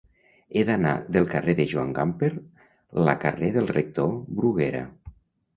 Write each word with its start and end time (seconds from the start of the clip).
He 0.53 0.61
d'anar 0.69 0.93
del 1.17 1.27
carrer 1.33 1.53
de 1.59 1.67
Joan 1.73 1.93
Gamper 1.99 2.29
la 3.09 3.15
carrer 3.27 3.51
del 3.59 3.73
Rector 3.77 4.13
Bruguera. 4.41 4.83